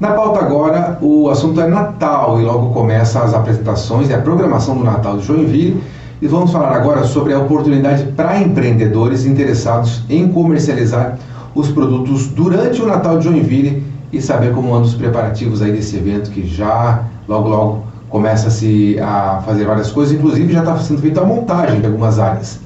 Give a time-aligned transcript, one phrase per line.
[0.00, 4.76] Na pauta agora, o assunto é Natal e logo começa as apresentações e a programação
[4.76, 5.82] do Natal de Joinville.
[6.22, 11.18] E vamos falar agora sobre a oportunidade para empreendedores interessados em comercializar
[11.52, 13.82] os produtos durante o Natal de Joinville
[14.12, 19.42] e saber como andam os preparativos aí desse evento que já logo logo começa-se a
[19.44, 22.60] fazer várias coisas, inclusive já está sendo feita a montagem de algumas áreas.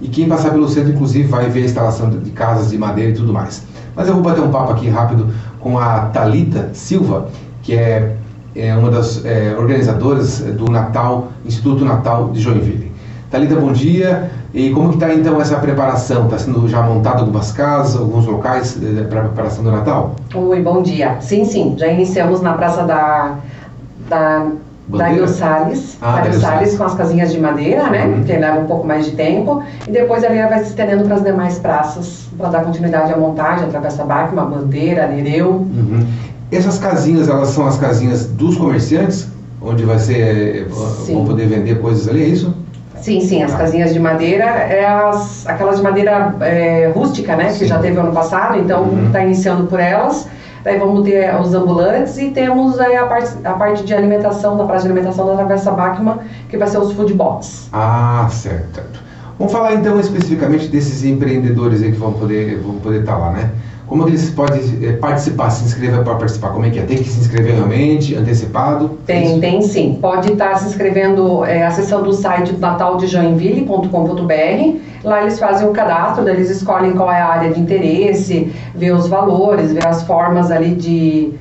[0.00, 3.14] E quem passar pelo centro, inclusive, vai ver a instalação de casas de madeira e
[3.14, 3.64] tudo mais.
[3.94, 5.26] Mas eu vou bater um papo aqui rápido
[5.60, 7.28] com a Talita Silva,
[7.62, 8.16] que é,
[8.54, 12.92] é uma das é, organizadoras do Natal, Instituto Natal de Joinville.
[13.30, 14.30] Talita, bom dia.
[14.54, 16.24] E como está então essa preparação?
[16.24, 20.16] Está sendo já montado algumas casas, alguns locais é, para a preparação do Natal?
[20.34, 21.18] Oi, bom dia.
[21.20, 21.74] Sim, sim.
[21.76, 23.34] Já iniciamos na Praça da,
[24.08, 24.46] da
[24.96, 28.06] Dario Salles, ah, Dario Salles com as casinhas de madeira, né?
[28.06, 28.24] Uhum.
[28.24, 29.62] Que leva um pouco mais de tempo.
[29.86, 33.66] E depois ali vai se estendendo para as demais praças para dar continuidade à montagem,
[33.66, 35.50] através da Bacma, Bandeira, Nereu.
[35.50, 36.06] Uhum.
[36.50, 39.28] Essas casinhas, elas são as casinhas dos comerciantes?
[39.60, 40.68] Onde vai ser,
[41.04, 41.14] sim.
[41.14, 42.54] vão poder vender coisas ali, é isso?
[43.00, 43.58] Sim, sim, as ah.
[43.58, 47.50] casinhas de madeira, é as, aquelas de madeira é, rústica, né?
[47.50, 47.58] Sim.
[47.58, 49.24] Que já teve ano passado, então está uhum.
[49.26, 50.26] iniciando por elas.
[50.68, 54.82] Daí vamos ter os ambulantes e temos a parte, a parte de alimentação, da praça
[54.82, 57.70] de alimentação da Travessa Bachmann, que vai ser os food box.
[57.72, 58.82] Ah, certo.
[59.38, 63.32] Vamos falar então especificamente desses empreendedores aí que vão poder, vão poder estar tá lá,
[63.32, 63.50] né?
[63.88, 66.50] Como eles podem é, participar, se inscrever para participar?
[66.50, 66.82] Como é que é?
[66.82, 68.98] Tem que se inscrever realmente, antecipado?
[69.06, 69.98] Tem, tem sim.
[70.00, 74.76] Pode estar se inscrevendo, é, acessando o site nataldejoinville.com.br.
[75.02, 79.08] Lá eles fazem o cadastro, eles escolhem qual é a área de interesse, vê os
[79.08, 81.32] valores, vê as formas ali de,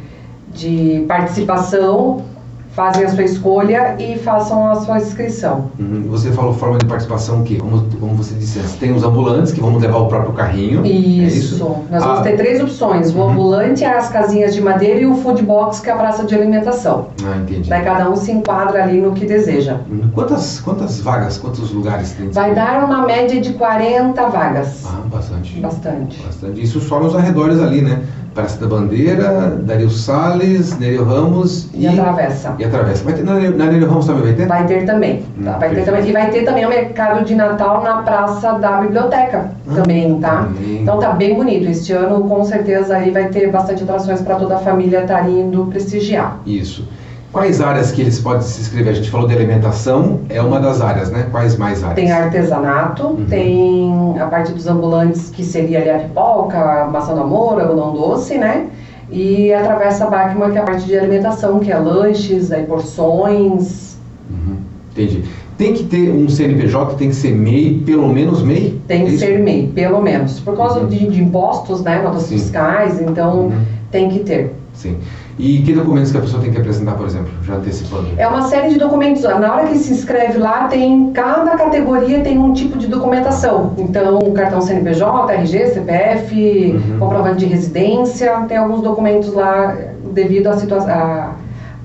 [0.53, 2.23] de participação
[2.77, 5.71] fazem a sua escolha e façam a sua inscrição.
[5.79, 6.05] Uhum.
[6.11, 9.75] Você falou forma de participação que, como, como você disse, tem os ambulantes que vão
[9.77, 10.85] levar o próprio carrinho.
[10.85, 11.23] Isso.
[11.23, 11.75] É isso?
[11.89, 12.21] Nós vamos ah.
[12.21, 13.31] ter três opções: o uhum.
[13.31, 17.07] ambulante, as casinhas de madeira e o food box, que é a praça de alimentação.
[17.25, 17.67] Ah, entendi.
[17.67, 19.77] Daí cada um se enquadra ali no que deseja.
[19.89, 20.11] Uhum.
[20.13, 22.29] Quantas, quantas vagas, quantos lugares tem?
[22.29, 24.85] Vai dar uma média de 40 vagas.
[24.85, 25.59] Ah, bastante.
[25.59, 26.21] Bastante.
[26.21, 26.61] Bastante.
[26.61, 28.03] Isso só nos arredores ali, né?
[28.37, 32.55] Praça da Bandeira, Dario Salles, Nereu Ramos e, e a Travessa.
[32.59, 33.03] E a Travessa.
[33.03, 34.45] Vai ter, na, na Nereu Ramos também vai ter?
[34.45, 35.25] Vai ter também.
[35.39, 36.07] Hum, vai ter também.
[36.07, 40.43] E vai ter também o mercado de Natal na Praça da Biblioteca ah, também, tá?
[40.43, 40.81] Também.
[40.83, 41.67] Então tá bem bonito.
[41.67, 45.65] Este ano com certeza aí vai ter bastante atrações para toda a família estar indo
[45.65, 46.39] prestigiar.
[46.45, 46.87] Isso.
[47.31, 48.93] Quais áreas que eles podem se inscrever?
[48.93, 51.27] A gente falou de alimentação, é uma das áreas, né?
[51.29, 51.95] Quais mais áreas?
[51.95, 53.25] Tem artesanato, uhum.
[53.25, 57.93] tem a parte dos ambulantes, que seria ali a pipoca, a maçã da moura, algodão
[57.93, 58.67] doce, né?
[59.11, 63.97] E a Travessa Bachmann, que é a parte de alimentação, que é lanches, aí porções.
[64.29, 64.57] Uhum.
[64.91, 65.23] Entendi.
[65.57, 68.79] Tem que ter um CNPJ, tem que ser MEI, pelo menos MEI?
[68.87, 70.39] Tem que é ser MEI, pelo menos.
[70.39, 70.87] Por causa uhum.
[70.87, 72.01] de, de, impostos, né?
[72.01, 72.37] Notas Sim.
[72.37, 73.61] fiscais, então uhum.
[73.91, 74.53] tem que ter.
[74.73, 74.97] Sim.
[75.39, 78.07] E que documentos que a pessoa tem que apresentar, por exemplo, já antecipando?
[78.17, 79.21] É uma série de documentos.
[79.21, 83.73] Na hora que se inscreve lá, tem cada categoria tem um tipo de documentação.
[83.77, 86.99] Então, cartão CNPJ, RG, CPF, uhum.
[86.99, 89.77] comprovante de residência, tem alguns documentos lá
[90.11, 91.35] devido à situação,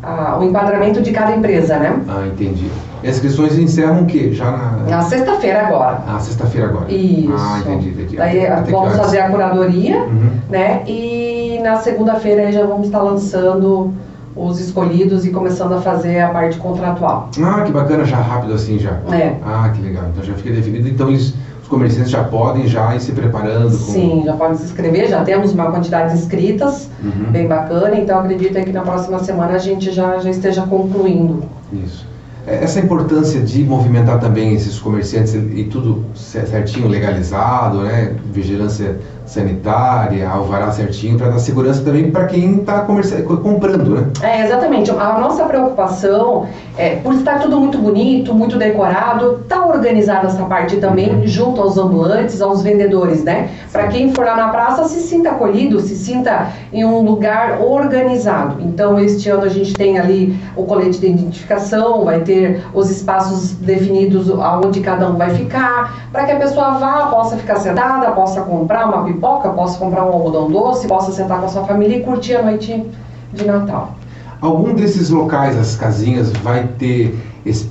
[0.02, 2.00] ao enquadramento de cada empresa, né?
[2.08, 2.68] Ah, entendi.
[3.02, 4.32] E as inscrições encerram o quê?
[4.32, 4.70] Já na...
[4.88, 6.02] Na sexta-feira agora.
[6.06, 6.92] Ah, sexta-feira agora.
[6.92, 7.32] Isso.
[7.36, 8.16] Ah, entendi, entendi.
[8.16, 10.30] Daí vamos fazer a curadoria, uhum.
[10.50, 10.82] né?
[10.86, 13.92] E na segunda-feira já vamos estar lançando
[14.34, 17.28] os escolhidos e começando a fazer a parte contratual.
[17.42, 18.98] Ah, que bacana, já rápido assim já.
[19.12, 19.36] É.
[19.44, 20.04] Ah, que legal.
[20.10, 20.88] Então já fica definido.
[20.88, 21.34] Então eles,
[21.72, 23.70] comerciantes já podem já ir se preparando.
[23.70, 23.92] Com...
[23.92, 27.32] Sim, já podem se inscrever, já temos uma quantidade de inscritas, uhum.
[27.32, 27.96] bem bacana.
[27.96, 31.42] Então acredito que na próxima semana a gente já, já esteja concluindo.
[31.72, 32.06] Isso.
[32.46, 38.14] É, essa importância de movimentar também esses comerciantes e tudo certinho, legalizado, né?
[38.32, 44.06] Vigilância sanitária, alvará certinho, para dar segurança também para quem está comprando, né?
[44.22, 44.90] É, exatamente.
[44.90, 46.46] A nossa preocupação
[46.76, 51.26] é, por estar tudo muito bonito, muito decorado, tá organizada essa parte também, uhum.
[51.26, 53.50] junto aos ambulantes, aos vendedores, né?
[53.70, 58.56] Para quem for lá na praça se sinta acolhido, se sinta em um lugar organizado.
[58.60, 63.52] Então, este ano a gente tem ali o colete de identificação, vai ter os espaços
[63.52, 68.42] definidos aonde cada um vai ficar, para que a pessoa vá, possa ficar sentada, possa
[68.42, 72.02] comprar uma pipoca, possa comprar um algodão doce, possa sentar com a sua família e
[72.02, 72.84] curtir a noite
[73.32, 73.94] de Natal.
[74.40, 77.16] Algum desses locais, as casinhas, vai ter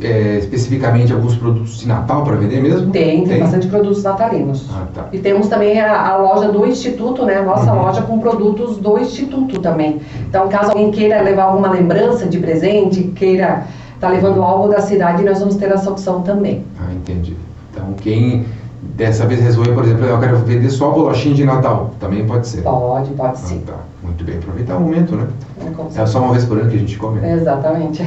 [0.02, 2.92] é, especificamente alguns produtos de Natal para vender mesmo?
[2.92, 4.70] Tem, tem, tem, bastante produtos natalinos.
[4.74, 5.08] Ah, tá.
[5.12, 7.38] E temos também a, a, loja do Instituto, né?
[7.38, 7.82] A nossa uhum.
[7.82, 10.02] loja com produtos do Instituto também.
[10.28, 13.66] Então, caso alguém queira levar alguma lembrança de presente, queira
[13.96, 16.64] estar tá levando algo da cidade, nós vamos ter essa opção também.
[16.80, 17.36] Ah, entendi.
[17.72, 18.46] Então, quem
[18.82, 22.62] dessa vez resolver, por exemplo, eu quero vender só bolachinha de Natal, também pode ser?
[22.62, 23.60] Pode, pode ah, sim.
[23.66, 23.74] Tá.
[24.04, 25.28] Muito bem, aproveitar o momento, né?
[25.76, 27.34] Com É só uma vez por ano que a gente come, né?
[27.34, 28.04] Exatamente.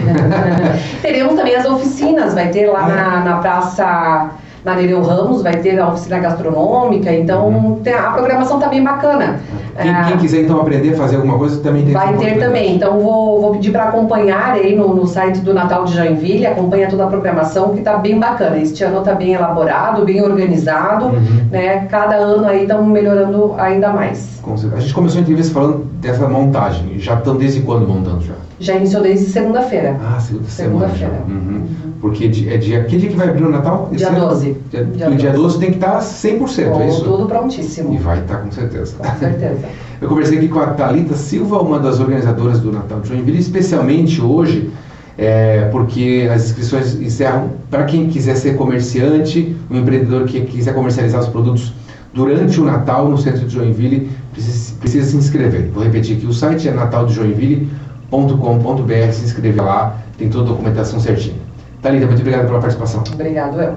[1.03, 2.95] Teremos também as oficinas, vai ter lá Ah, é?
[2.97, 4.31] na, na Praça
[4.65, 7.83] na Nereu Ramos, vai ter a oficina gastronômica, então Uhum.
[7.87, 9.39] a programação tá bem bacana.
[9.81, 12.77] Quem, É, quem quiser então aprender a fazer alguma coisa também tem Vai ter também,
[12.77, 16.89] então vou, vou pedir para acompanhar aí no, no site do Natal de Joinville, acompanha
[16.89, 18.57] toda a programação que tá bem bacana.
[18.59, 21.47] Este ano tá bem elaborado, bem organizado, Uhum.
[21.51, 21.87] né?
[21.91, 24.39] Cada ano aí estamos melhorando ainda mais.
[24.43, 24.77] Com certeza.
[24.79, 26.99] A gente começou a entrevista falando dessa montagem.
[26.99, 28.35] Já estão desde quando montando já?
[28.61, 29.97] Já iniciou desde segunda-feira.
[30.01, 30.95] Ah, segunda semana já.
[31.09, 31.25] Segunda-feira.
[31.29, 31.65] Uhum.
[32.01, 33.89] Porque é dia, que dia que vai abrir o Natal?
[33.91, 34.29] Dia Esse ano?
[34.29, 34.57] 12.
[34.71, 35.43] Dia, Dia dia 12.
[35.43, 37.05] 12 tem que estar 100%, é Com isso?
[37.05, 37.99] tudo E prontíssimo.
[37.99, 38.95] vai estar com certeza.
[38.99, 39.59] Com certeza.
[40.01, 44.19] Eu conversei aqui com a Thalita Silva, uma das organizadoras do Natal de Joinville, especialmente
[44.21, 44.71] hoje,
[45.17, 51.21] é, porque as inscrições encerram para quem quiser ser comerciante, um empreendedor que quiser comercializar
[51.21, 51.73] os produtos
[52.13, 55.71] durante o Natal no centro de Joinville, precisa, precisa se inscrever.
[55.73, 61.35] Vou repetir aqui, o site é nataldejoinville.com.br, se inscrever lá, tem toda a documentação certinha.
[61.83, 63.03] Thalita, muito obrigado pela participação.
[63.13, 63.75] Obrigado, eu.